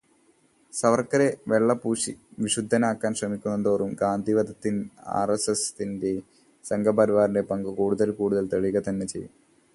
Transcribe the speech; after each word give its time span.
സവർക്കറെ 0.73 1.27
വെള്ളപൂശി 1.51 2.13
വിശുദ്ധനാക്കാൻ 2.43 3.11
ശ്രമിക്കുന്തോറും 3.19 3.91
ഗാന്ധിവധത്തിൽ 4.01 4.75
ആർഎസ്എസിന്റെയും 5.19 6.25
സംഘപരിവാരത്തിന്റെയും 6.65 7.49
പങ്ക് 7.51 7.71
കൂടുതൽ 7.79 8.11
കൂടുതൽ 8.19 8.47
തെളിയുക 8.55 8.81
തന്നെ 8.89 9.07
ചെയ്യും. 9.13 9.33